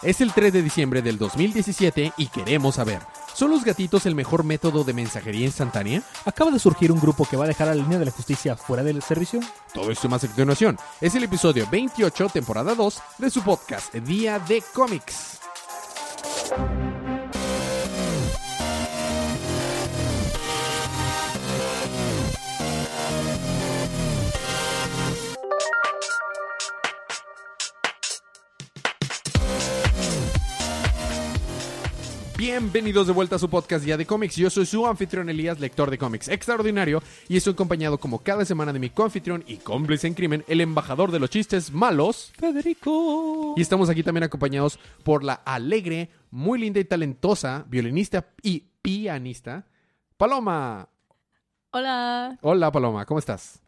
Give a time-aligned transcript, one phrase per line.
[0.00, 3.00] Es el 3 de diciembre del 2017 y queremos saber,
[3.34, 6.02] ¿son los gatitos el mejor método de mensajería instantánea?
[6.24, 8.54] Acaba de surgir un grupo que va a dejar a la línea de la justicia
[8.54, 9.40] fuera del servicio.
[9.74, 10.78] Todo esto más a continuación.
[11.00, 15.37] Es el episodio 28, temporada 2 de su podcast Día de Cómics.
[32.50, 34.34] Bienvenidos de vuelta a su podcast Día de Cómics.
[34.36, 38.72] Yo soy su anfitrión Elías, lector de cómics extraordinario, y estoy acompañado como cada semana
[38.72, 43.52] de mi coanfitrión y cómplice en crimen, el embajador de los chistes malos, Federico.
[43.54, 49.66] y estamos aquí también acompañados por la alegre, muy linda y talentosa violinista y pianista,
[50.16, 50.88] Paloma.
[51.70, 52.38] Hola.
[52.40, 53.60] Hola Paloma, ¿cómo estás?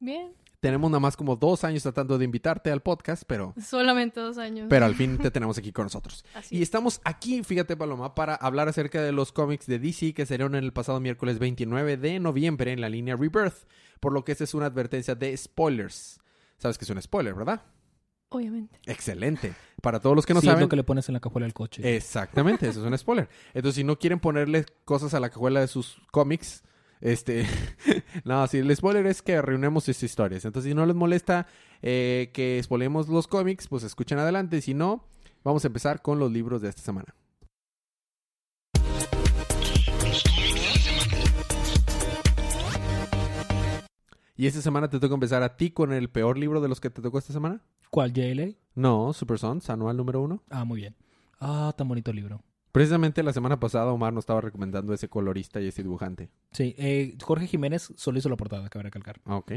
[0.00, 0.32] Bien.
[0.64, 4.66] Tenemos nada más como dos años tratando de invitarte al podcast, pero, Solamente dos años.
[4.70, 6.24] pero al fin te tenemos aquí con nosotros.
[6.32, 6.62] Así Y es.
[6.62, 10.72] estamos aquí, fíjate Paloma, para hablar acerca de los cómics de DC que salieron el
[10.72, 13.68] pasado miércoles 29 de noviembre en la línea Rebirth,
[14.00, 16.18] por lo que esta es una advertencia de spoilers.
[16.56, 17.60] Sabes que es un spoiler, ¿verdad?
[18.30, 18.80] Obviamente.
[18.86, 19.52] Excelente.
[19.82, 21.44] Para todos los que no sí, es saben, lo que le pones en la cajuela
[21.44, 21.94] del coche.
[21.94, 23.28] Exactamente, eso es un spoiler.
[23.52, 26.64] Entonces, si no quieren ponerle cosas a la cajuela de sus cómics,
[27.00, 27.46] este,
[28.24, 30.44] no, si el spoiler es que reunimos estas historias.
[30.44, 31.46] Entonces, si no les molesta
[31.82, 34.60] eh, que spoilemos los cómics, pues escuchen adelante.
[34.60, 35.04] Si no,
[35.42, 37.14] vamos a empezar con los libros de esta semana.
[44.36, 46.90] ¿Y esta semana te toca empezar a ti con el peor libro de los que
[46.90, 47.62] te tocó esta semana?
[47.90, 48.54] ¿Cuál, JLA?
[48.74, 50.42] No, Super Sons, anual número uno.
[50.50, 50.96] Ah, muy bien.
[51.38, 52.42] Ah, tan bonito libro.
[52.74, 56.28] Precisamente la semana pasada Omar nos estaba recomendando ese colorista y ese dibujante.
[56.50, 59.20] Sí, eh, Jorge Jiménez solo hizo la portada, cabe recalcar.
[59.26, 59.52] Ah, ok.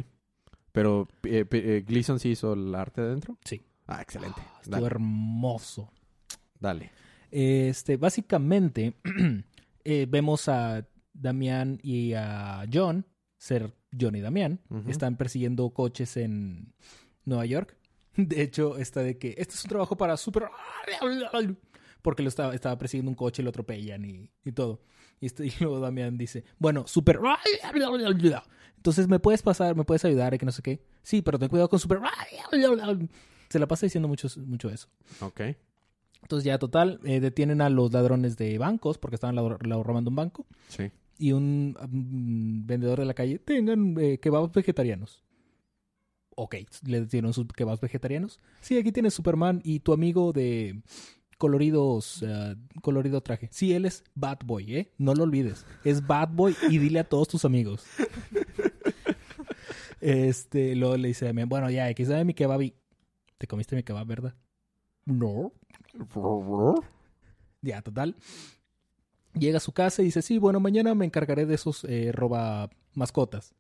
[0.71, 3.39] Pero eh, eh, Gleason sí hizo el arte de adentro.
[3.43, 3.65] Sí.
[3.87, 4.39] Ah, excelente.
[4.39, 4.85] Ah, estuvo Dale.
[4.85, 5.91] hermoso.
[6.59, 6.91] dale.
[7.31, 8.93] Este, básicamente,
[9.83, 13.03] eh, vemos a Damián y a John
[13.35, 14.61] ser John y Damián.
[14.87, 16.71] Están persiguiendo coches en
[17.25, 17.75] Nueva York.
[18.15, 20.49] De hecho, está de que este es un trabajo para super...
[22.07, 24.79] Porque lo estaba, estaba persiguiendo un coche y lo atropellan y, y todo.
[25.19, 27.19] Y, este- y luego Damián dice, bueno, super...
[28.77, 29.75] Entonces, ¿me puedes pasar?
[29.75, 30.33] ¿Me puedes ayudar?
[30.33, 30.81] Y que no sé qué.
[31.03, 31.99] Sí, pero ten cuidado con super...
[33.49, 34.87] Se la pasa diciendo mucho, mucho eso.
[35.19, 35.41] Ok.
[36.21, 40.47] Entonces ya total, eh, detienen a los ladrones de bancos porque estaban robando un banco
[40.69, 40.89] Sí.
[41.17, 45.25] y un mm, vendedor de la calle, tengan eh, kebabs vegetarianos.
[46.37, 48.39] Ok, le dieron sus kebabs vegetarianos.
[48.61, 50.81] Sí, aquí tienes Superman y tu amigo de
[51.37, 53.49] coloridos, eh, colorido traje.
[53.51, 54.91] Sí, él es Bad Boy, ¿eh?
[54.97, 55.65] No lo olvides.
[55.83, 57.85] Es Bad Boy y dile a todos tus amigos.
[59.99, 62.61] Este, luego le dice a Damián, bueno, ya, X, dame mi kebab.
[63.37, 64.35] ¿Te comiste mi kebab, verdad?
[65.05, 65.53] No.
[67.61, 68.15] Ya, total.
[69.33, 72.69] Llega a su casa y dice, sí, bueno, mañana me encargaré de esos eh, roba
[72.93, 73.53] mascotas.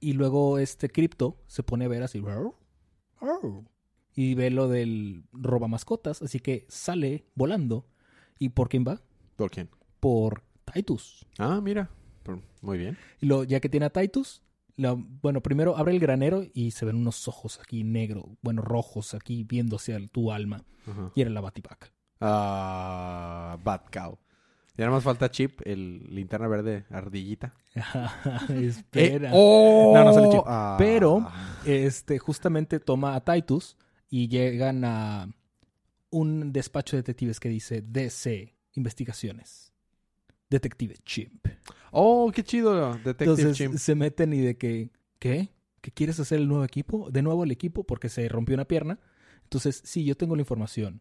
[0.00, 2.18] Y luego este cripto se pone a ver así.
[2.26, 2.52] "Arr,
[3.20, 3.64] arr",
[4.14, 6.20] Y ve lo del roba mascotas.
[6.22, 7.86] Así que sale volando.
[8.38, 9.00] ¿Y por quién va?
[9.36, 9.68] ¿Por quién?
[10.00, 10.42] Por
[10.72, 11.26] Titus.
[11.38, 11.90] Ah, mira.
[12.60, 12.96] Muy bien.
[13.20, 14.42] Y lo, ya que tiene a Titus,
[14.76, 19.14] la- bueno, primero abre el granero y se ven unos ojos aquí negros, bueno, rojos
[19.14, 20.64] aquí viendo hacia tu alma.
[20.86, 21.10] Ajá.
[21.14, 21.92] Y era la bativaca.
[22.20, 24.18] Ah, Bad Cow.
[24.76, 27.54] Ya nada más falta Chip, el linterna verde ardillita.
[28.48, 29.28] Espera.
[29.28, 29.92] Eh, ¡oh!
[29.94, 30.42] No, no sale Chip.
[30.46, 30.76] Ah.
[30.78, 31.26] Pero-
[31.64, 33.76] este justamente toma a Titus
[34.12, 35.34] y llegan a
[36.10, 39.72] un despacho de detectives que dice DC Investigaciones.
[40.50, 41.48] Detective Chimp.
[41.92, 43.76] Oh, qué chido, Detective Entonces Chimp.
[43.76, 45.48] se meten y de que, ¿qué?
[45.80, 47.10] ¿Que quieres hacer el nuevo equipo?
[47.10, 49.00] De nuevo el equipo porque se rompió una pierna.
[49.44, 51.00] Entonces, sí, yo tengo la información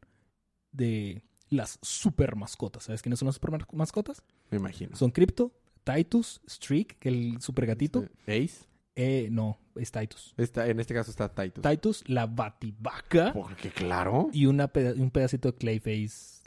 [0.72, 2.86] de las super mascotas.
[2.86, 4.24] ¿Sabes quiénes son las super mascotas?
[4.52, 4.96] Me imagino.
[4.96, 5.52] Son Crypto,
[5.84, 8.08] Titus, Streak, el super gatito.
[8.26, 8.71] Ace.
[9.04, 10.34] Eh, no, es Titus.
[10.38, 11.64] Está, en este caso está Titus.
[11.64, 14.30] Titus, la bativaca Porque claro.
[14.32, 16.44] y una peda- un pedacito de Clayface.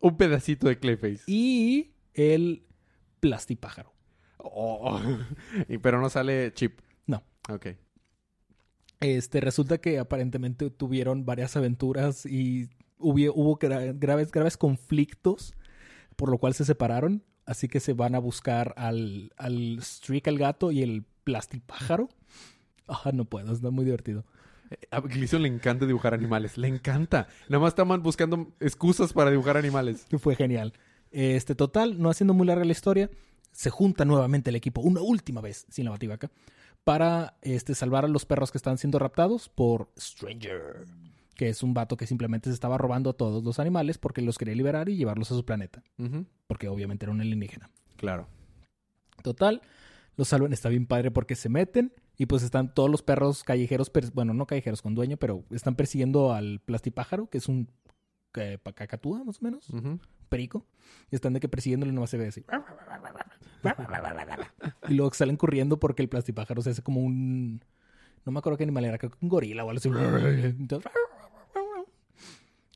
[0.00, 1.24] Un pedacito de Clayface.
[1.26, 2.64] Y el
[3.20, 3.92] plastipájaro.
[4.38, 4.98] Oh.
[5.82, 6.80] Pero no sale Chip.
[7.06, 7.22] No.
[7.50, 7.66] Ok.
[9.00, 15.54] Este, resulta que aparentemente tuvieron varias aventuras y hubo, hubo gra- graves, graves conflictos,
[16.16, 17.24] por lo cual se separaron.
[17.44, 22.08] Así que se van a buscar al, al Streak, al gato, y el plastipájaro.
[22.88, 24.24] Ah, no puedo, está muy divertido.
[24.90, 26.56] A Gleason le encanta dibujar animales.
[26.56, 27.28] Le encanta.
[27.48, 30.06] Nada más estaban buscando excusas para dibujar animales.
[30.18, 30.72] Fue genial.
[31.10, 33.10] Este, total, no haciendo muy larga la historia,
[33.52, 36.30] se junta nuevamente el equipo, una última vez, sin la bativaca,
[36.84, 40.86] para este, salvar a los perros que están siendo raptados por Stranger.
[41.36, 44.38] que es un vato que simplemente se estaba robando a todos los animales porque los
[44.38, 45.82] quería liberar y llevarlos a su planeta,
[46.46, 47.70] porque obviamente era un alienígena.
[47.96, 48.26] Claro.
[49.22, 49.60] Total,
[50.16, 53.90] los salvan, está bien padre porque se meten y pues están todos los perros callejeros,
[54.14, 57.68] bueno, no callejeros con dueño, pero están persiguiendo al plastipájaro, que es un
[58.34, 59.68] eh, pa- cacatúa más o menos,
[60.28, 60.66] perico,
[61.10, 62.42] y están de que persiguiéndolo y nomás se ve así.
[64.88, 67.64] y luego salen corriendo porque el plastipájaro se hace como un...
[68.24, 69.88] No me acuerdo qué animal era, creo que un gorila o algo así.
[70.44, 70.90] Entonces,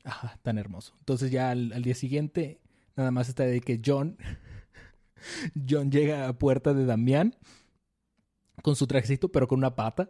[0.03, 0.93] Ajá, tan hermoso.
[0.99, 2.59] Entonces ya al, al día siguiente,
[2.95, 4.17] nada más está de que John...
[5.69, 7.35] John llega a puerta de Damián
[8.61, 10.09] con su trajecito, pero con una pata.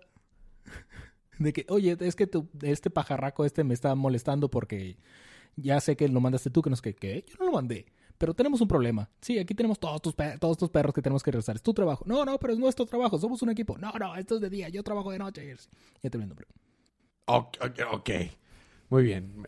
[1.40, 4.98] De que, oye, es que tu- este pajarraco este me está molestando porque
[5.56, 7.26] ya sé que lo mandaste tú, que no es que, ¿qué?
[7.28, 7.86] Yo no lo mandé.
[8.18, 9.08] Pero tenemos un problema.
[9.22, 11.56] Sí, aquí tenemos todos tus, pe- todos tus perros que tenemos que regresar.
[11.56, 12.04] Es tu trabajo.
[12.08, 13.20] No, no, pero es nuestro trabajo.
[13.20, 13.78] Somos un equipo.
[13.78, 14.70] No, no, esto es de día.
[14.70, 15.56] Yo trabajo de noche.
[16.02, 16.36] Ya te viendo,
[17.26, 18.10] Ok, ok, ok.
[18.90, 19.46] Muy bien.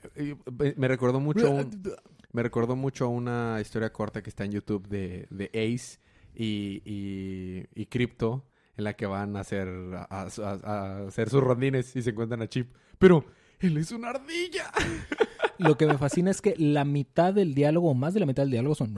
[0.52, 1.82] Me, me- recordó mucho un-
[2.32, 6.00] me recordó mucho a una historia corta que está en YouTube de, de Ace
[6.36, 8.46] y, y, y Crypto
[8.78, 12.42] en la que van a hacer a, a- a hacer sus rondines y se encuentran
[12.42, 12.72] a Chip.
[12.98, 13.26] Pero
[13.60, 14.72] él es una ardilla.
[15.58, 18.44] Lo que me fascina es que la mitad del diálogo, o más de la mitad
[18.44, 18.94] del diálogo, son.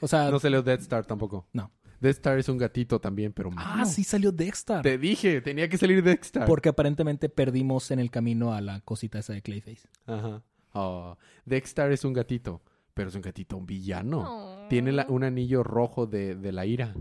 [0.00, 1.46] O sea, No se leo Death Star tampoco.
[1.52, 1.70] No.
[2.00, 4.82] Death Star es un gatito también, pero ah, mano, sí salió Dexter.
[4.82, 6.46] Te dije, tenía que salir Star.
[6.46, 9.88] Porque aparentemente perdimos en el camino a la cosita esa de Clayface.
[10.06, 10.42] Ajá.
[10.74, 12.62] Oh, Dexter es un gatito,
[12.94, 14.24] pero es un gatito un villano.
[14.26, 14.68] Oh.
[14.68, 16.94] Tiene la- un anillo rojo de, de la ira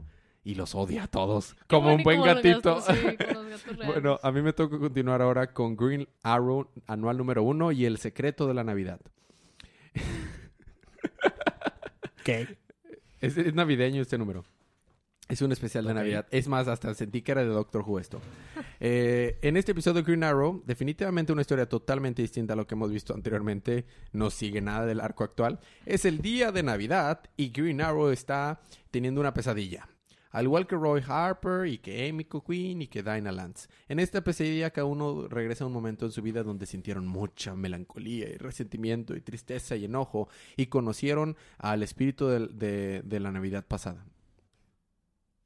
[0.43, 1.55] y los odia a todos.
[1.67, 2.75] Como un buen como gatito.
[2.77, 3.17] gatos, sí,
[3.75, 7.85] como bueno, a mí me toca continuar ahora con Green Arrow anual número uno y
[7.85, 8.99] el secreto de la Navidad.
[12.23, 12.57] ¿Qué?
[13.19, 14.45] Es, es navideño este número.
[15.29, 15.93] Es un especial de.
[15.93, 16.25] Navidad.
[16.31, 18.21] Es más, hasta sentí que era de Doctor Who esto.
[18.79, 22.75] Eh, en este episodio de Green Arrow, definitivamente una historia totalmente distinta a lo que
[22.75, 23.85] hemos visto anteriormente.
[24.11, 25.59] No sigue nada del arco actual.
[25.87, 29.89] Es el día de Navidad y Green Arrow está teniendo una pesadilla.
[30.29, 33.67] Al igual que Roy Harper y que Amy Quinn y que Dinah Lance.
[33.89, 37.55] En esta pesadilla cada uno regresa a un momento en su vida donde sintieron mucha
[37.55, 44.05] melancolía y resentimiento y tristeza y enojo y conocieron al espíritu de la Navidad pasada.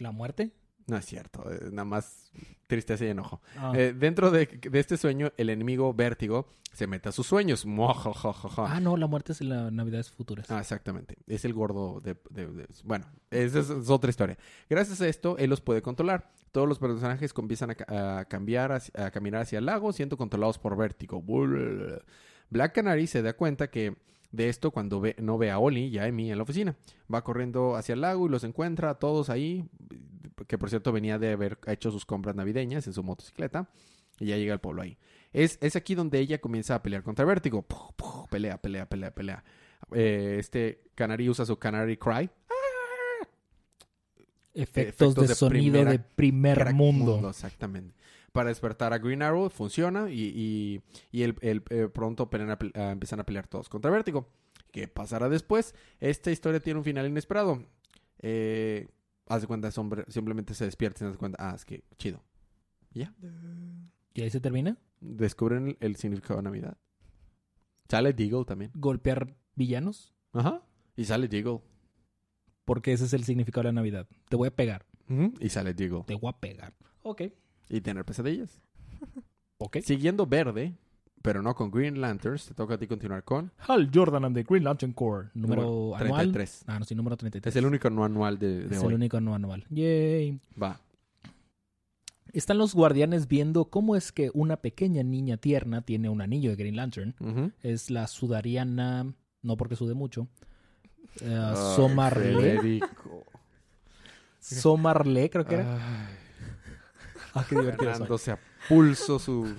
[0.01, 0.51] ¿La muerte?
[0.87, 2.31] No es cierto, eh, nada más
[2.67, 3.39] tristeza y enojo.
[3.57, 7.65] Ah, Eh, dentro de, de este sueño, el enemigo Vértigo se mete a sus sueños.
[8.67, 10.49] Ah, no, la muerte es en las navidades futuras.
[10.49, 11.17] Ah, exactamente.
[11.27, 12.15] Es el gordo de...
[12.29, 14.37] de- de- bueno, esa es, es otra historia.
[14.69, 16.31] Gracias a esto, él los puede controlar.
[16.51, 20.17] Todos los personajes empiezan a, ca- a cambiar, hacia- a caminar hacia el lago, siendo
[20.17, 21.21] controlados por Vértigo.
[22.49, 23.95] Black Canary se da cuenta que
[24.31, 26.75] de esto cuando ve- no ve a Oli y a Amy en la oficina.
[27.13, 29.65] Va corriendo hacia el lago y los encuentra a todos ahí,
[30.47, 33.69] que por cierto venía de haber hecho sus compras navideñas en su motocicleta.
[34.19, 34.97] Y ya llega al pueblo ahí.
[35.33, 37.61] Es, es aquí donde ella comienza a pelear contra Vértigo.
[37.63, 39.43] Puf, puf, pelea, pelea, pelea, pelea.
[39.93, 42.29] Eh, este Canary usa su Canary Cry.
[44.53, 47.29] efectos, efectos de, de sonido de primer mundo.
[47.29, 47.95] Exactamente.
[48.31, 50.81] Para despertar a Green Arrow funciona y, y,
[51.11, 54.29] y el, el- eh, pronto a a- empiezan a pelear todos contra Vértigo.
[54.71, 55.75] ¿Qué pasará después?
[55.99, 57.61] Esta historia tiene un final inesperado.
[58.19, 58.87] Eh,
[59.27, 62.23] haz de cuenta, sombre- simplemente se despierta y se cuenta, ah, es que chido.
[62.93, 63.13] Ya.
[64.13, 64.77] ¿Y ahí se termina?
[65.01, 66.77] Descubren el, el significado de Navidad.
[67.89, 68.71] Sale Deagle también.
[68.75, 70.13] ¿Golpear villanos?
[70.33, 70.61] Ajá.
[70.95, 71.59] Y sale Deagle.
[72.63, 74.07] Porque ese es el significado de la Navidad.
[74.29, 74.85] Te voy a pegar.
[75.09, 75.33] Ujú.
[75.39, 76.03] Y sale Deagle.
[76.05, 76.73] Te voy a pegar.
[77.03, 77.23] Ok.
[77.71, 78.59] Y tener pesadillas.
[79.63, 79.77] Ok.
[79.83, 80.73] Siguiendo verde,
[81.21, 84.41] pero no con Green Lanterns, te toca a ti continuar con Hal Jordan and the
[84.41, 85.29] Green Lantern Corps.
[85.35, 86.31] Número, Número anual.
[86.31, 86.63] 33.
[86.65, 87.51] Ah, no, sí, número 33.
[87.53, 88.87] Es el único no anual de, de Es hoy.
[88.87, 89.65] el único no anual.
[89.69, 90.39] Yay.
[90.59, 90.79] Va.
[92.33, 96.55] Están los guardianes viendo cómo es que una pequeña niña tierna tiene un anillo de
[96.55, 97.13] Green Lantern.
[97.61, 99.13] Es la sudariana,
[99.43, 100.27] no porque sude mucho.
[101.21, 102.79] Ay, Somarle.
[104.39, 106.07] Somarle, creo que era.
[106.07, 106.15] Ay,
[107.35, 107.91] Ah, qué divertido.
[107.91, 107.93] soy.
[107.99, 109.55] ganándose a pulso su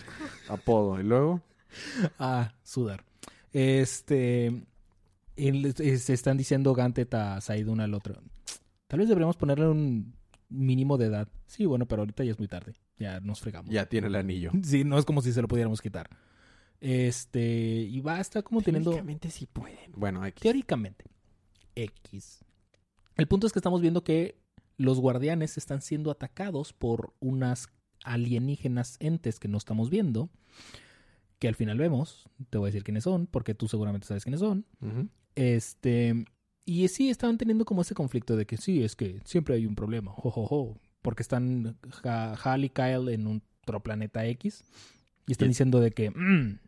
[0.49, 1.01] apodo.
[1.01, 1.41] Y luego,
[2.19, 3.05] Ah, sudar.
[3.53, 4.65] Este.
[5.37, 8.21] se están diciendo Gantet a Said uno al otro.
[8.89, 10.15] Tal vez deberíamos ponerle un
[10.49, 11.29] mínimo de edad.
[11.47, 12.75] Sí, bueno, pero ahorita ya es muy tarde.
[12.99, 13.71] Ya nos fregamos.
[13.73, 14.51] ya tiene el anillo.
[14.63, 16.11] Sí, no es como si se lo pudiéramos quitar.
[16.81, 17.41] Este.
[17.41, 18.91] Y va a estar como teniendo.
[18.91, 19.93] Técnicamente sí pueden.
[19.97, 20.43] Bueno, X.
[20.43, 21.05] Teóricamente.
[21.75, 22.45] X.
[23.17, 24.37] El punto es que estamos viendo que
[24.83, 27.69] los guardianes están siendo atacados por unas
[28.05, 30.29] alienígenas entes que no estamos viendo.
[31.39, 32.29] Que al final vemos.
[32.51, 34.65] Te voy a decir quiénes son, porque tú seguramente sabes quiénes son.
[35.35, 36.25] Este.
[36.65, 39.75] Y sí, estaban teniendo como ese conflicto de que sí, es que siempre hay un
[39.75, 40.13] problema.
[40.13, 40.81] Jo, jo, jo.
[41.03, 44.63] Porque están Ja- Hal y Kyle en un otro planeta X.
[45.27, 46.11] Y están Y- diciendo de que...
[46.11, 46.59] "Mm,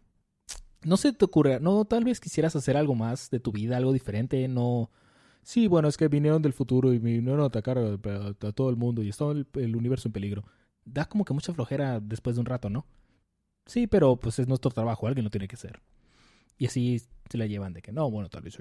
[0.85, 3.93] no se te ocurre, no, tal vez quisieras hacer algo más de tu vida, algo
[3.93, 4.91] diferente, no...
[5.45, 8.71] Sí, bueno, es que vinieron del futuro y vinieron a atacar a, a- a todo
[8.71, 10.45] el mundo y estaba el, el universo en peligro.
[10.85, 12.87] Da como que mucha flojera después de un rato, ¿no?
[13.67, 15.81] Sí, pero pues es nuestro trabajo, alguien lo tiene que hacer.
[16.59, 18.57] Y así se la llevan de que no, bueno, tal vez...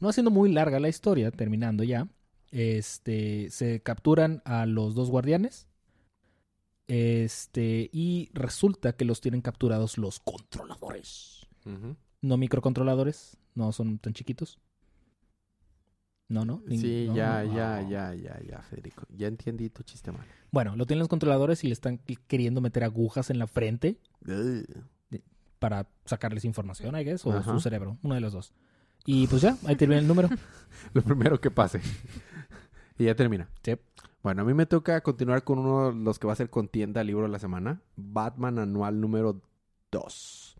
[0.00, 2.08] No haciendo muy larga la historia, terminando ya,
[2.50, 5.68] este, se capturan a los dos guardianes.
[6.88, 11.46] Este, y resulta que los tienen capturados los controladores.
[12.20, 14.58] No microcontroladores, no son tan chiquitos.
[16.32, 16.62] No, no.
[16.68, 17.54] Sí, no, ya, no.
[17.54, 19.06] ya, ya, ya, ya, Federico.
[19.14, 20.24] Ya entendí tu chiste mal.
[20.50, 25.20] Bueno, lo tienen los controladores y le están queriendo meter agujas en la frente Ugh.
[25.58, 27.52] para sacarles información, I guess, o Ajá.
[27.52, 28.54] su cerebro, uno de los dos.
[29.04, 30.28] Y pues ya, ahí termina el número.
[30.94, 31.80] Lo primero que pase.
[32.98, 33.48] y ya termina.
[33.62, 33.74] Sí.
[34.22, 37.04] Bueno, a mí me toca continuar con uno de los que va a ser contienda
[37.04, 37.82] libro de la semana.
[37.96, 39.42] Batman anual número
[39.90, 40.56] 2.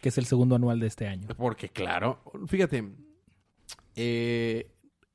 [0.00, 1.28] que es el segundo anual de este año.
[1.36, 2.88] Porque claro, fíjate,
[3.96, 4.70] eh,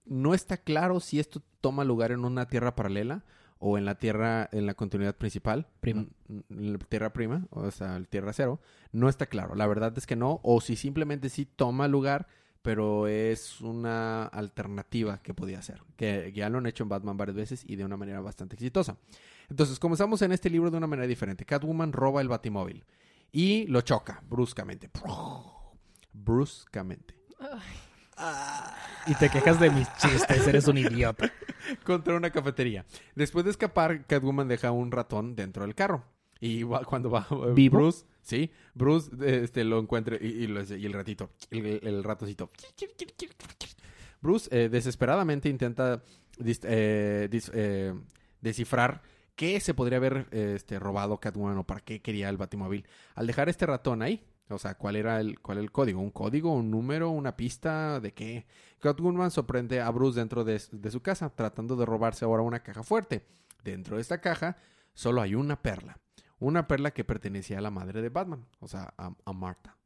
[0.05, 3.23] no está claro si esto toma lugar en una tierra paralela
[3.59, 5.67] o en la tierra, en la continuidad principal.
[5.79, 6.05] Prima.
[6.27, 8.59] N- la tierra prima, o sea, tierra cero.
[8.91, 9.55] No está claro.
[9.55, 10.39] La verdad es que no.
[10.43, 12.27] O si simplemente sí toma lugar,
[12.61, 15.81] pero es una alternativa que podía ser.
[15.95, 18.97] Que ya lo han hecho en Batman varias veces y de una manera bastante exitosa.
[19.49, 21.45] Entonces, comenzamos en este libro de una manera diferente.
[21.45, 22.83] Catwoman roba el batimóvil
[23.31, 24.89] y lo choca bruscamente.
[26.11, 27.15] Bruscamente.
[29.07, 31.31] Y te quejas de mis chistes, eres un idiota.
[31.85, 32.85] contra una cafetería.
[33.15, 36.03] Después de escapar, Catwoman deja un ratón dentro del carro.
[36.39, 37.77] Y cuando va eh, ¿Vivo?
[37.77, 42.51] Bruce, sí, Bruce este, lo encuentra y, y lo- y el ratito, el, el ratoncito.
[44.21, 46.01] Bruce eh, desesperadamente intenta
[46.37, 47.93] dis- eh, dis- eh,
[48.41, 49.01] descifrar
[49.35, 52.85] qué se podría haber este, robado Catwoman o para qué quería el Batimóvil.
[53.15, 55.99] Al dejar este ratón ahí, o sea, ¿cuál era el, cuál el código?
[56.01, 56.53] ¿Un código?
[56.53, 57.09] ¿Un número?
[57.09, 57.99] ¿Una pista?
[57.99, 58.45] ¿De qué?
[58.79, 62.83] Catwoman sorprende a Bruce dentro de, de su casa, tratando de robarse ahora una caja
[62.83, 63.25] fuerte.
[63.63, 64.57] Dentro de esta caja
[64.93, 65.97] solo hay una perla.
[66.39, 69.77] Una perla que pertenecía a la madre de Batman, o sea, a, a Marta.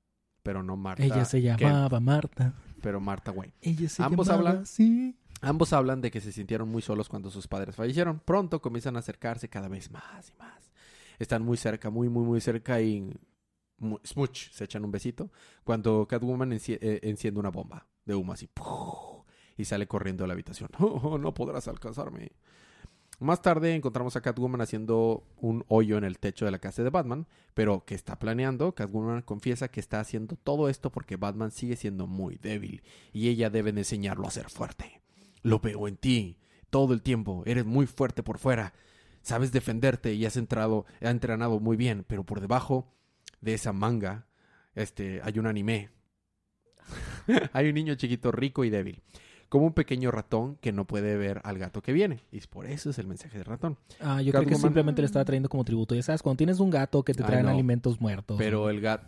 [0.41, 1.03] Pero no Marta.
[1.03, 2.53] Ella se Kent, llamaba Marta.
[2.81, 3.53] pero Marta Wayne.
[3.61, 5.15] Ella se Ambos llamaba hablan- así.
[5.41, 8.19] Ambos hablan de que se sintieron muy solos cuando sus padres fallecieron.
[8.25, 10.71] Pronto comienzan a acercarse cada vez más y más.
[11.19, 13.13] Están muy cerca, muy, muy, muy cerca y...
[14.03, 15.31] Smooch, se echan un besito.
[15.63, 18.49] Cuando Catwoman eh, enciende una bomba de humo así.
[19.57, 20.69] Y sale corriendo a la habitación.
[20.79, 22.31] "Oh, no podrás alcanzarme.
[23.19, 26.91] Más tarde encontramos a Catwoman haciendo un hoyo en el techo de la casa de
[26.91, 28.75] Batman, pero que está planeando.
[28.75, 33.49] Catwoman confiesa que está haciendo todo esto porque Batman sigue siendo muy débil y ella
[33.49, 35.01] debe de enseñarlo a ser fuerte.
[35.41, 36.37] Lo veo en ti
[36.69, 37.41] todo el tiempo.
[37.47, 38.73] Eres muy fuerte por fuera.
[39.23, 42.93] Sabes defenderte y has entrado, has entrenado muy bien, pero por debajo
[43.41, 44.27] de esa manga,
[44.75, 45.89] este, hay un anime.
[47.53, 49.01] hay un niño chiquito rico y débil,
[49.49, 52.21] como un pequeño ratón que no puede ver al gato que viene.
[52.31, 53.77] Y por eso es el mensaje del ratón.
[53.99, 55.95] Ah, yo creo que simplemente le estaba trayendo como tributo.
[55.95, 57.51] Ya sabes, cuando tienes un gato que te traen no.
[57.51, 58.37] alimentos muertos.
[58.37, 59.07] Pero el gato...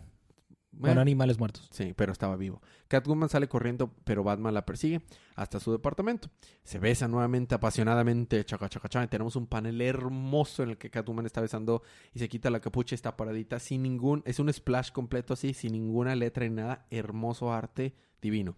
[0.72, 1.68] Bueno, animales muertos.
[1.72, 2.62] Sí, pero estaba vivo.
[2.88, 5.02] Catwoman sale corriendo, pero Batman la persigue
[5.34, 6.30] hasta su departamento.
[6.62, 9.06] Se besan nuevamente apasionadamente, chaca, chaca, chaca.
[9.08, 11.82] Tenemos un panel hermoso en el que Catwoman está besando
[12.14, 14.22] y se quita la capucha y está paradita sin ningún...
[14.24, 16.86] Es un splash completo así, sin ninguna letra ni nada.
[16.90, 18.56] Hermoso arte, divino.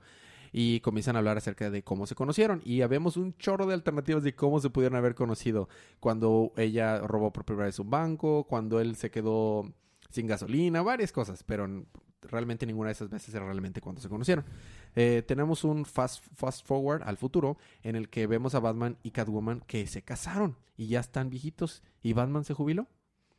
[0.53, 2.61] Y comienzan a hablar acerca de cómo se conocieron.
[2.65, 5.69] Y ya vemos un chorro de alternativas de cómo se pudieron haber conocido.
[5.99, 9.73] Cuando ella robó por primera vez un banco, cuando él se quedó
[10.13, 11.69] sin gasolina, varias cosas, pero
[12.23, 14.45] realmente ninguna de esas veces era realmente cuando se conocieron.
[14.95, 19.11] Eh, tenemos un fast, fast forward al futuro en el que vemos a Batman y
[19.11, 22.87] Catwoman que se casaron y ya están viejitos y Batman se jubiló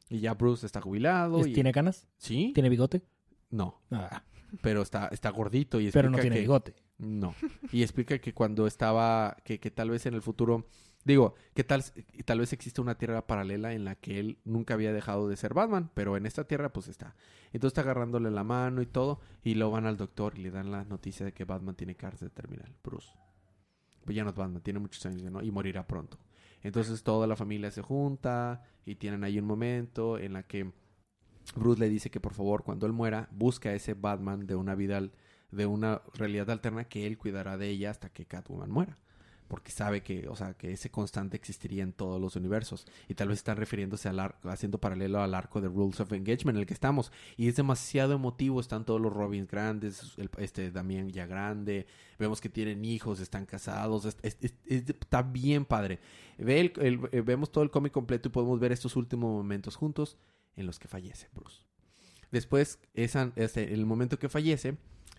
[0.10, 1.48] y ya Bruce está jubilado.
[1.48, 2.08] Y- ¿Tiene canas?
[2.18, 2.52] ¿Sí?
[2.54, 3.04] ¿Tiene bigote?
[3.50, 4.24] No, Ah,
[4.62, 6.76] pero está, está gordito y pero no explica tiene que- bigote.
[6.98, 7.36] no.
[7.72, 10.68] Y explica que cuando estaba, que, que tal vez en el futuro,
[11.06, 11.84] digo, que tal,
[12.26, 15.54] tal vez existe una tierra paralela en la que él nunca había dejado de ser
[15.54, 17.16] Batman, pero en esta tierra pues está.
[17.52, 20.72] Entonces está agarrándole la mano y todo, y lo van al doctor y le dan
[20.72, 23.10] la noticia de que Batman tiene cáncer terminal, Bruce.
[24.06, 25.22] Pues ya no es Batman, tiene muchos años.
[25.44, 26.18] Y morirá pronto.
[26.62, 30.72] Entonces toda la familia se junta y tienen ahí un momento en la que
[31.56, 34.76] Bruce le dice que por favor cuando él muera busque a ese Batman de una
[34.76, 35.02] vida
[35.52, 38.98] de una realidad alterna que él cuidará de ella hasta que Catwoman muera.
[39.48, 42.86] Porque sabe que, o sea, que ese constante existiría en todos los universos.
[43.08, 46.62] Y tal vez están refiriéndose al haciendo paralelo al arco de Rules of Engagement en
[46.62, 47.12] el que estamos.
[47.38, 51.86] Y es demasiado emotivo, están todos los Robins grandes, este Damián ya grande,
[52.18, 56.00] vemos que tienen hijos, están casados, es- es- es- es- está bien padre.
[56.38, 59.76] Ve el- el- eh, vemos todo el cómic completo y podemos ver estos últimos momentos
[59.76, 60.18] juntos
[60.56, 61.62] en los que fallece Bruce.
[62.32, 64.78] Después, esa, este, el momento que fallece,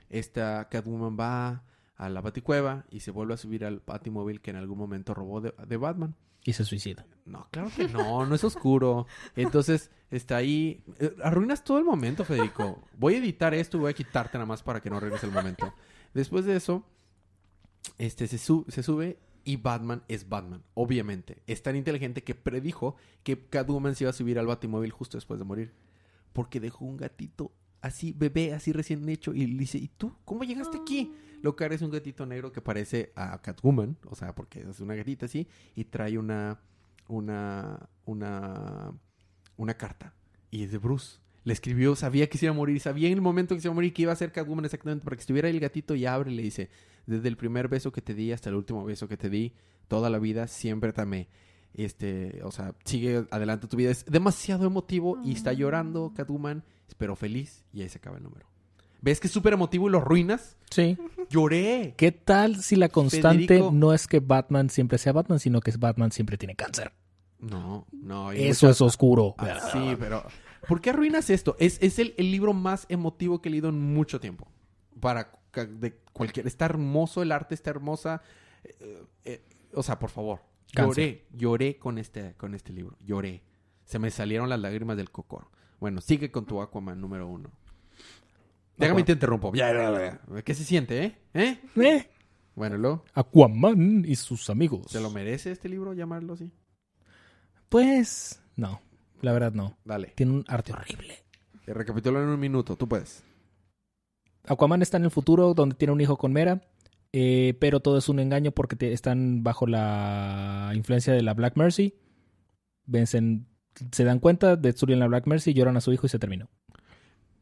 [0.09, 1.65] esta Catwoman va
[1.97, 5.41] a la Baticueva y se vuelve a subir al Batimóvil que en algún momento robó
[5.41, 6.15] de, de Batman.
[6.47, 7.07] Y se suicida.
[7.25, 9.07] No, claro que no, no es oscuro.
[9.35, 10.85] Entonces, está ahí.
[10.99, 12.83] eh, Arruinas todo el momento, Federico.
[12.99, 15.31] Voy a editar esto y voy a quitarte nada más para que no arruines el
[15.31, 15.73] momento.
[16.13, 16.85] Después de eso,
[17.99, 21.43] este se, su- se sube y Batman es Batman, obviamente.
[21.47, 25.39] Es tan inteligente que predijo que Catwoman se iba a subir al Batimóvil justo después
[25.39, 25.73] de morir.
[26.33, 27.53] Porque dejó un gatito
[27.85, 29.35] así, bebé, así recién hecho.
[29.35, 30.17] Y le dice, ¿y tú?
[30.25, 31.13] ¿Cómo llegaste aquí?
[31.43, 34.95] Lo que es un gatito negro que parece a Catwoman, o sea, porque es una
[34.95, 36.59] gatita así, y trae una,
[37.09, 38.93] una, una,
[39.57, 40.15] una carta.
[40.51, 41.19] Y es de Bruce.
[41.45, 43.73] Le escribió, sabía que se iba a morir, sabía en el momento que se iba
[43.73, 46.07] a morir que iba a ser Catwoman exactamente para que estuviera ahí el gatito y
[46.07, 46.71] abre y le dice,
[47.05, 49.53] desde el primer beso que te di hasta el último beso que te di,
[49.89, 51.29] toda la vida siempre te amé.
[51.75, 53.91] Este, o sea, sigue adelante tu vida.
[53.91, 56.65] Es demasiado emotivo y está llorando Catwoman,
[56.97, 58.47] pero feliz y ahí se acaba el número.
[59.01, 60.57] ¿Ves que es súper emotivo y lo arruinas?
[60.71, 60.97] Sí.
[61.29, 61.95] Lloré.
[61.97, 63.71] ¿Qué tal si la constante Federico.
[63.73, 66.93] no es que Batman siempre sea Batman, sino que Batman siempre tiene cáncer?
[67.39, 68.33] No, no.
[68.33, 69.35] Eso muchas- es oscuro.
[69.37, 70.25] Ah, sí, pero
[70.67, 71.55] ¿por qué arruinas esto?
[71.59, 74.49] Es, es el, el libro más emotivo que he leído en mucho tiempo.
[75.01, 76.47] Para de cualquier...
[76.47, 78.23] Está hermoso, el arte está hermosa.
[78.65, 79.43] Eh, eh,
[79.75, 80.41] o sea, por favor.
[80.73, 81.05] Cáncer.
[81.05, 82.97] Lloré, lloré con este, con este libro.
[83.05, 83.43] Lloré.
[83.85, 85.49] Se me salieron las lágrimas del cocor.
[85.85, 87.51] Bueno, sigue con tu Aquaman número uno.
[88.79, 89.53] Déjame y te interrumpo.
[89.55, 90.43] Ya, ya, ya.
[90.43, 91.19] ¿Qué se siente, eh?
[91.35, 91.59] ¿Eh?
[91.77, 92.11] Eh,
[92.55, 94.87] Bueno, luego, Aquaman y sus amigos.
[94.91, 96.51] ¿se lo merece este libro llamarlo así?
[97.69, 98.81] Pues no,
[99.21, 99.77] la verdad no.
[99.85, 100.15] Dale.
[100.17, 101.19] Tiene un arte horrible.
[101.67, 102.77] Eh, Recapitula en un minuto.
[102.77, 103.23] Tú puedes.
[104.47, 106.63] Aquaman está en el futuro donde tiene un hijo con Mera,
[107.13, 111.59] eh, pero todo es un engaño porque te- están bajo la influencia de la Black
[111.59, 111.93] Mercy.
[112.87, 113.49] Vencen,
[113.91, 116.49] se dan cuenta, destruyen la Black Mercy, lloran a su hijo y se terminó.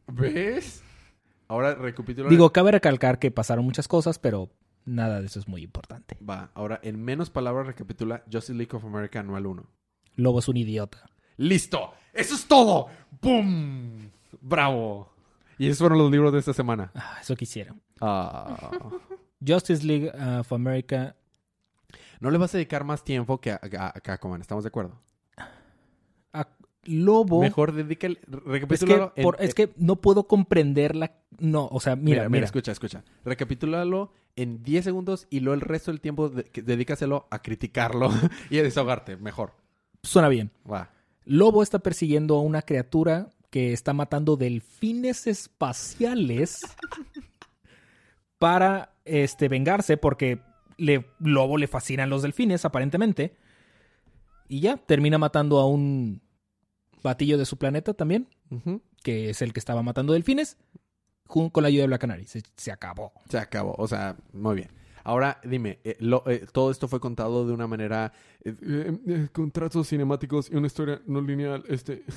[0.07, 0.83] ¿Ves?
[1.49, 2.29] Ahora recapitula.
[2.29, 4.51] Digo, cabe recalcar que pasaron muchas cosas, pero
[4.85, 6.17] nada de eso es muy importante.
[6.29, 9.67] Va, ahora en menos palabras recapitula Justice League of America anual 1.
[10.17, 11.09] Lobo es un idiota.
[11.37, 11.95] ¡Listo!
[12.13, 12.89] ¡Eso es todo!
[13.21, 14.11] ¡Pum!
[14.41, 15.11] ¡Bravo!
[15.59, 16.91] Y esos fueron los libros de esta semana.
[16.95, 17.75] Ah, eso quisiera.
[18.01, 18.81] Ah.
[19.47, 21.17] Justice League of America.
[22.21, 25.01] no le vas a dedicar más tiempo que a, a, a Aquaman, ¿estamos de acuerdo?
[26.85, 27.41] Lobo.
[27.41, 28.19] Mejor dedícale...
[28.21, 31.13] Es que, Recapitúlalo en- es que no puedo comprender la.
[31.39, 32.45] No, o sea, mira, Mira, mira.
[32.47, 33.05] escucha, escucha.
[33.25, 38.11] Recapitúlalo en 10 segundos y luego el resto del tiempo de- dedícaselo a criticarlo
[38.51, 39.17] y a desahogarte.
[39.17, 39.53] Mejor.
[40.03, 40.51] Suena bien.
[40.71, 40.91] Va.
[41.25, 46.61] Lobo está persiguiendo a una criatura que está matando delfines espaciales
[48.39, 50.41] para este, vengarse porque
[50.79, 53.37] le, Lobo le fascinan los delfines, aparentemente.
[54.49, 56.21] Y ya, termina matando a un
[57.03, 58.29] batillo de su planeta también,
[59.03, 60.57] que es el que estaba matando delfines,
[61.27, 62.27] con la ayuda de Black Canary.
[62.27, 63.13] Se, se acabó.
[63.29, 63.75] Se acabó.
[63.79, 64.69] O sea, muy bien.
[65.05, 68.13] Ahora, dime, eh, lo- eh, todo esto fue contado de una manera...
[68.45, 68.55] eh,
[69.07, 72.05] eh, con trazos cinemáticos y una historia no lineal, este...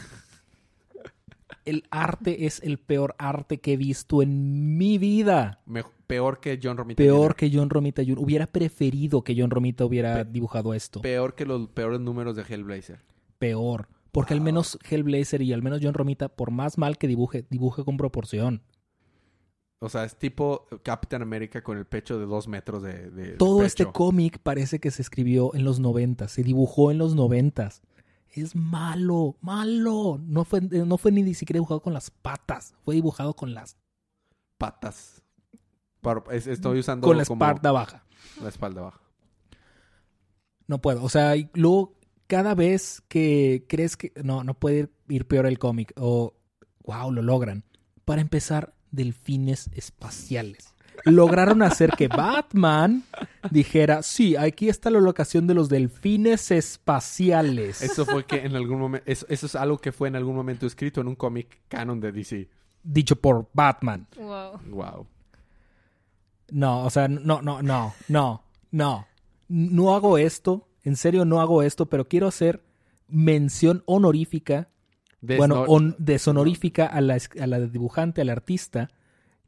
[1.63, 5.61] El arte es el peor arte que he visto en mi vida.
[6.05, 6.97] peor que John Romita.
[6.97, 7.35] Peor Jr.
[7.35, 8.19] que John Romita Jr.
[8.19, 11.01] Hubiera preferido que John Romita hubiera Pe- dibujado esto.
[11.01, 12.99] Peor que los peores números de Hellblazer.
[13.39, 13.87] Peor.
[14.15, 17.83] Porque al menos Hellblazer y al menos John Romita, por más mal que dibuje, dibuje
[17.83, 18.61] con proporción.
[19.79, 23.37] O sea, es tipo Captain America con el pecho de dos metros de, de- de
[23.37, 23.65] Todo pecho.
[23.67, 27.81] este cómic parece que se escribió en los noventas, se dibujó en los noventas.
[28.31, 30.17] Es malo, malo.
[30.25, 33.77] No fue, no fue ni siquiera dibujado con las patas, fue dibujado con las
[34.57, 35.21] patas.
[36.01, 38.05] Para- es- estoy usando con la como espalda baja.
[38.41, 39.01] la espalda baja.
[40.67, 41.03] No puedo.
[41.03, 41.93] O sea, y luego
[42.27, 46.33] cada vez que crees que no, no puede ir peor el cómic o
[46.83, 47.63] wow, lo logran.
[48.03, 50.73] Para empezar, delfines espaciales.
[51.03, 53.03] Lograron hacer que Batman
[53.51, 57.81] dijera, sí, aquí está la locación de los delfines espaciales.
[57.81, 59.11] Eso fue que en algún momento...
[59.11, 62.11] Eso, eso es algo que fue en algún momento escrito en un cómic canon de
[62.11, 62.49] DC.
[62.83, 64.07] Dicho por Batman.
[64.15, 64.59] Wow.
[64.69, 65.07] Wow.
[66.51, 69.07] No, o sea, no, no, no, no, no.
[69.47, 72.63] No hago esto, en serio no hago esto, pero quiero hacer
[73.07, 74.69] mención honorífica
[75.21, 78.91] bueno, on- deshonorífica a la, a la dibujante, al artista,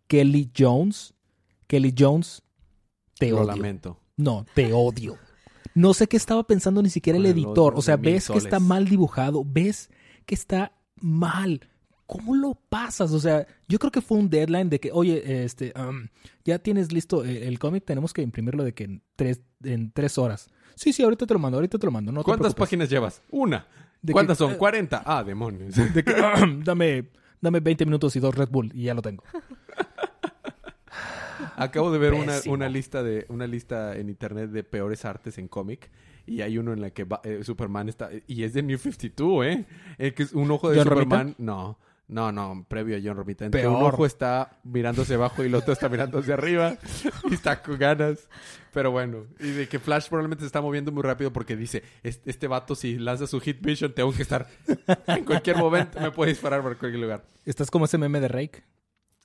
[0.08, 1.13] Kelly Jones.
[1.67, 2.41] Kelly Jones,
[3.19, 3.47] te Lo odio.
[3.47, 4.00] lamento.
[4.15, 5.17] No, te odio.
[5.76, 7.73] No sé qué estaba pensando ni siquiera el editor.
[7.76, 9.91] O sea, ves que está mal dibujado, ves
[10.26, 11.69] que está mal.
[12.08, 13.12] ¿Cómo lo pasas?
[13.12, 16.08] O sea, yo creo que fue un deadline de que, oye, este, um,
[16.46, 20.17] ya tienes listo el, el cómic, tenemos que imprimirlo de que en tres, en tres
[20.17, 20.50] horas.
[20.76, 22.12] Sí, sí, ahorita te lo mando, ahorita te lo mando.
[22.12, 23.22] No ¿Cuántas páginas llevas?
[23.30, 23.67] Una.
[24.02, 24.56] De ¿Cuántas que- son?
[24.56, 25.04] 40.
[25.06, 25.76] Ah, demonios.
[25.93, 26.13] De que,
[26.63, 27.10] dame,
[27.41, 29.24] dame 20 minutos y dos Red Bull y ya lo tengo.
[31.56, 35.89] Acabo de ver una, lista de una lista en internet de peores artes en cómic
[36.26, 39.46] y hay uno en la que va- eh, Superman está y es de New 52,
[39.46, 39.65] ¿eh?
[39.98, 41.80] El que es un ojo de ¿John Superman, no.
[42.08, 43.50] No, no, previo a John Romita.
[43.50, 43.93] Que un Peor.
[43.93, 46.78] ojo está mirando hacia abajo y el otro está mirando hacia arriba
[47.30, 48.30] y está con ganas.
[48.72, 52.30] Pero bueno, y de que Flash probablemente se está moviendo muy rápido porque dice, este,
[52.30, 54.48] este vato si lanza su hit vision tengo que estar
[55.08, 57.26] en cualquier momento, me puede disparar por cualquier lugar.
[57.43, 58.63] Estás como ese meme de Rake,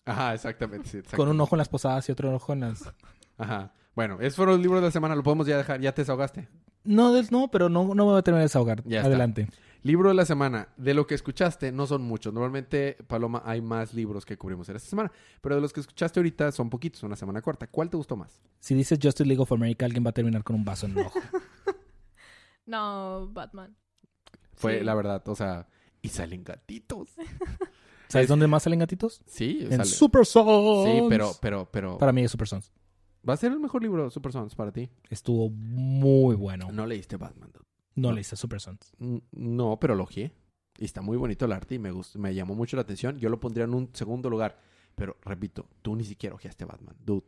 [0.05, 0.89] Ajá, exactamente.
[0.89, 2.93] sí, con un ojo en las posadas y otro ojo en las...
[3.39, 3.73] Ajá.
[3.95, 5.15] Bueno, esos fueron los libros de la semana.
[5.15, 5.81] Lo podemos ya dejar.
[5.81, 6.49] Ya te desahogaste.
[6.85, 8.83] No, no, pero no, no me voy a terminar de desahogar.
[8.85, 9.35] Ya está.
[9.83, 10.69] Libro de la semana.
[10.77, 12.33] De lo que escuchaste, no son muchos.
[12.33, 15.11] Normalmente, Paloma, hay más libros que cubrimos en esta semana.
[15.41, 17.03] Pero de los que escuchaste ahorita son poquitos.
[17.03, 17.67] Una semana corta.
[17.67, 18.41] ¿Cuál te gustó más?
[18.61, 21.07] Si dices Justice League of America, alguien va a terminar con un vaso en el
[21.07, 21.19] ojo.
[22.67, 23.77] No, Batman.
[24.55, 24.85] Fue Sí.
[24.85, 25.27] la verdad.
[25.29, 25.69] O sea,
[26.01, 27.11] y salen gatitos.
[28.09, 29.21] ¿Sabes Es- dónde más salen gatitos?
[29.27, 30.87] Sí, En sale- Super Sons.
[30.89, 31.99] Sí, pero, pero, pero.
[31.99, 32.71] Para mí es Super Sons.
[33.29, 34.91] Va a ser el mejor libro de Super Sons para ti.
[35.11, 36.71] Estuvo muy bueno.
[36.73, 37.51] No leíste Batman.
[37.53, 37.65] dude.
[37.95, 38.93] No le hice Super Sons.
[39.33, 40.09] No, pero lo.
[40.79, 43.19] Y está muy bonito el arte y me gustó, me llamó mucho la atención.
[43.19, 44.59] Yo lo pondría en un segundo lugar.
[44.95, 46.97] Pero repito, tú ni siquiera ojeaste Batman.
[47.05, 47.27] Dude.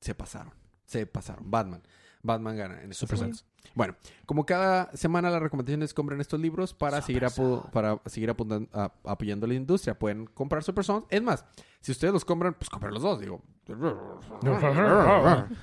[0.00, 0.52] Se pasaron.
[0.84, 1.50] Se pasaron.
[1.50, 1.82] Batman.
[2.22, 3.18] Batman gana en esta Super.
[3.18, 3.44] Sons.
[3.74, 8.00] Bueno, como cada semana la recomendación es compren estos libros para Super seguir, apu- para
[8.06, 9.96] seguir apuntan- a- apoyando la industria.
[9.98, 11.04] Pueden comprar Super Sons.
[11.10, 11.44] Es más,
[11.80, 13.20] si ustedes los compran, pues compren los dos.
[13.20, 13.42] Digo.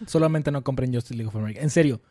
[0.08, 1.62] Solamente no compren Justice League of America.
[1.62, 2.02] En serio.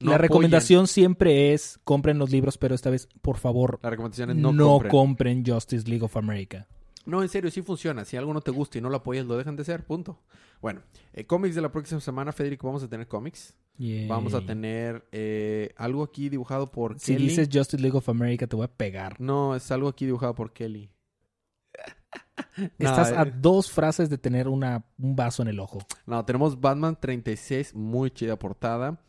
[0.00, 0.22] No la apoyen.
[0.22, 4.52] recomendación siempre es compren los libros, pero esta vez, por favor, La recomendación es no,
[4.52, 4.90] no, compren.
[4.90, 6.66] compren Justice League of America.
[7.04, 8.04] No, en serio, sí funciona.
[8.04, 9.84] Si algo no te gusta y no lo apoyas, lo dejan de ser.
[9.84, 10.20] Punto.
[10.60, 10.82] Bueno,
[11.14, 13.54] eh, cómics de la próxima semana, Federico, vamos a tener cómics.
[14.08, 17.28] Vamos a tener eh, algo aquí dibujado por Si Kelly.
[17.28, 19.20] dices Justice League of America, te voy a pegar.
[19.20, 20.90] No, es algo aquí dibujado por Kelly.
[22.78, 25.78] Estás a eh, dos frases de tener una, un vaso en el ojo.
[26.06, 29.00] no, tenemos Batman 36, muy chida portada.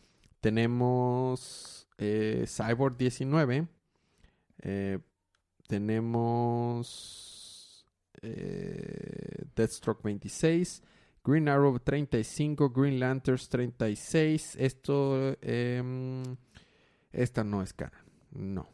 [0.41, 3.67] Tenemos eh, Cyborg 19.
[4.61, 4.99] Eh,
[5.67, 7.09] tenemos
[8.21, 10.83] eh, Deathstroke 26.
[11.23, 14.55] Green Arrow 35, Green Lanterns 36.
[14.57, 16.23] Esto, em,
[17.11, 17.99] esta no es canon.
[18.31, 18.67] No.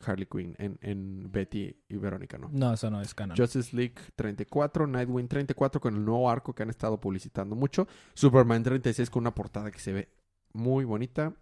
[0.00, 2.48] Harley Quinn en, en Betty y Verónica, no.
[2.52, 3.36] No, eso no es canon.
[3.36, 7.88] Justice League 34, Nightwing 34 con el nuevo arco que han estado publicitando mucho.
[8.14, 10.08] Superman 36 con una portada que se ve
[10.52, 11.34] muy bonita.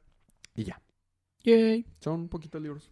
[0.54, 0.80] Y ya.
[1.44, 1.86] Yay.
[2.00, 2.90] Son un poquito libros.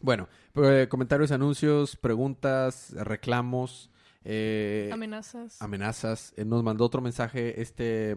[0.00, 3.90] Bueno, eh, comentarios, anuncios, preguntas, reclamos,
[4.24, 5.60] eh, Amenazas.
[5.62, 6.32] amenazas.
[6.36, 8.16] Eh, nos mandó otro mensaje este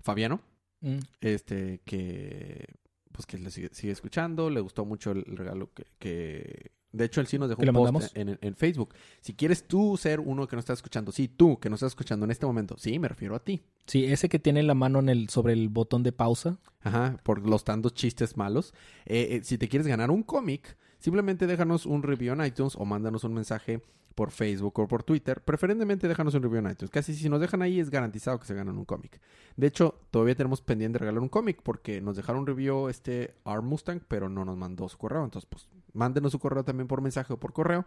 [0.00, 0.40] Fabiano,
[0.80, 0.98] Mm.
[1.20, 2.66] este que
[3.12, 7.04] pues que le sigue, sigue escuchando, le gustó mucho el el regalo que, que- de
[7.04, 8.94] hecho él sí nos dejó ¿Que un post en, en Facebook.
[9.20, 12.24] Si quieres tú ser uno que nos está escuchando, sí, tú que nos estás escuchando
[12.24, 13.62] en este momento, sí, me refiero a ti.
[13.86, 16.58] Sí, ese que tiene la mano en el, sobre el botón de pausa.
[16.82, 18.74] Ajá, por los tantos chistes malos.
[19.06, 22.84] Eh, eh, si te quieres ganar un cómic, simplemente déjanos un review en iTunes o
[22.84, 25.42] mándanos un mensaje por Facebook o por Twitter.
[25.42, 26.90] Preferentemente déjanos un review en iTunes.
[26.90, 29.20] Casi si nos dejan ahí es garantizado que se ganan un cómic.
[29.56, 33.34] De hecho, todavía tenemos pendiente de regalar un cómic porque nos dejaron un review este
[33.44, 35.24] Arm Mustang, pero no nos mandó su correo.
[35.24, 37.84] Entonces, pues, mándenos su correo también por mensaje o por correo.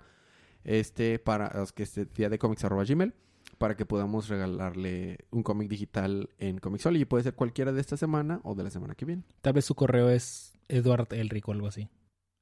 [0.64, 3.14] Este, para que este día de cómics arroba gmail
[3.58, 7.02] para que podamos regalarle un cómic digital en Comixology.
[7.04, 9.24] Y puede ser cualquiera de esta semana o de la semana que viene.
[9.42, 11.88] Tal vez su correo es Eduard el Rico o algo así.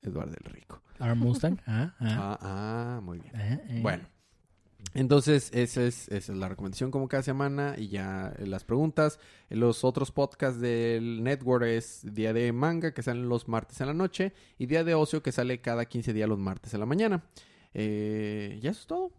[0.02, 0.82] Eduardo el Rico.
[0.99, 1.60] Arm Mustang.
[1.65, 3.36] Ah, ah, Ah, ah, muy bien.
[3.36, 3.80] ah, eh.
[3.82, 4.08] Bueno.
[4.93, 9.19] Entonces, esa es, esa es la recomendación como cada semana y ya eh, las preguntas.
[9.49, 13.93] Los otros podcasts del network es Día de Manga, que salen los martes en la
[13.93, 17.23] noche, y Día de Ocio, que sale cada 15 días los martes en la mañana.
[17.73, 19.11] Eh, ya eso es todo.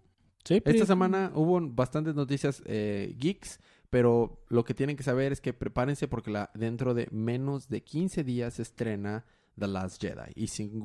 [0.45, 5.41] Sí, Esta semana hubo bastantes noticias eh, geeks, pero lo que tienen que saber es
[5.41, 9.25] que prepárense porque la, dentro de menos de 15 días se estrena
[9.59, 10.33] The Last Jedi.
[10.35, 10.81] Y sin,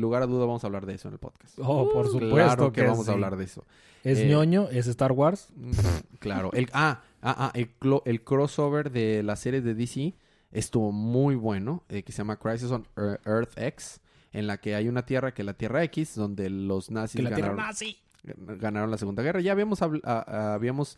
[0.00, 1.58] lugar a duda vamos a hablar de eso en el podcast.
[1.60, 3.10] Oh, por supuesto Claro que, que vamos sí.
[3.10, 3.64] a hablar de eso.
[4.04, 5.48] Es eh, ñoño, es Star Wars.
[6.20, 6.50] Claro.
[6.54, 10.14] El, ah, ah, ah, el, crossover de la serie de DC
[10.52, 14.00] estuvo muy bueno, eh, que se llama Crisis on Ear- Earth X,
[14.32, 17.22] en la que hay una tierra que es la Tierra X, donde los nazis Que
[17.24, 17.66] la tierra ganaron.
[17.66, 17.98] nazi.
[18.22, 19.40] ganaron la Segunda Guerra.
[19.42, 20.96] Ya habíamos, habl- habíamos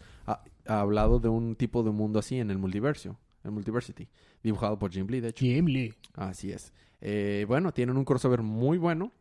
[0.66, 4.08] hablado de un tipo de mundo así en el multiverso, en Multiversity,
[4.42, 5.44] dibujado por Jim Lee, de hecho.
[5.44, 5.94] Jim Lee.
[6.14, 6.72] Así es.
[7.00, 9.12] Eh, bueno, tienen un crossover muy bueno.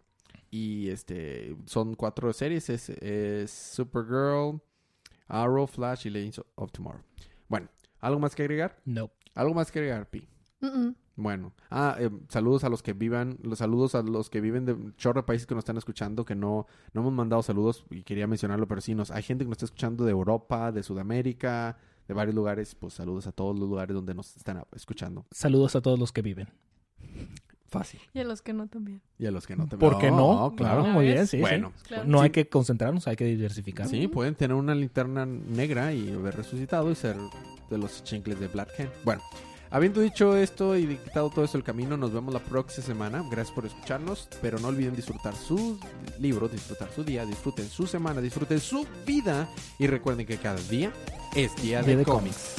[0.52, 2.70] Y este son cuatro series.
[2.70, 4.62] Es, es Supergirl,
[5.28, 7.02] Arrow, Flash y Legends of Tomorrow.
[7.48, 7.68] Bueno,
[8.00, 8.78] ¿algo más que agregar?
[8.86, 9.12] No.
[9.34, 10.28] ¿Algo más que agregar, Pi?
[11.18, 14.76] Bueno, ah, eh, saludos a los que vivan, los saludos a los que viven de
[14.98, 18.28] chorro de países que nos están escuchando, que no, no hemos mandado saludos y quería
[18.28, 22.14] mencionarlo, pero sí, nos, hay gente que nos está escuchando de Europa, de Sudamérica, de
[22.14, 25.26] varios lugares, pues saludos a todos los lugares donde nos están escuchando.
[25.32, 26.48] Saludos a todos los que viven.
[27.68, 28.00] Fácil.
[28.14, 29.02] Y a los que no también.
[29.18, 29.92] Y a los que no también.
[29.92, 30.46] ¿Por qué no?
[30.46, 30.86] oh, claro.
[30.86, 31.40] Muy bien, sí.
[31.40, 31.88] bueno, sí.
[31.88, 32.04] Claro.
[32.06, 33.88] No hay que concentrarnos, hay que diversificar.
[33.88, 37.18] Sí, pueden tener una linterna negra y haber resucitado y ser
[37.70, 38.90] de los chincles de Black Ken.
[39.04, 39.24] Bueno,
[39.72, 43.24] habiendo dicho esto y quitado todo eso el camino, nos vemos la próxima semana.
[43.30, 45.80] Gracias por escucharnos, pero no olviden disfrutar su
[46.20, 50.94] libro, disfrutar su día, disfruten su semana, disfruten su vida y recuerden que cada día
[51.36, 52.56] es día, Día de, de cómics.